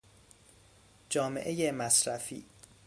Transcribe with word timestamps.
جامعهی 1.09 1.71
مصرفی 1.71 2.45